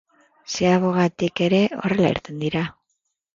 Ziabogatik 0.53 1.43
ere 1.49 1.59
horrela 1.83 2.11
irten 2.15 2.41
dira. 2.47 2.65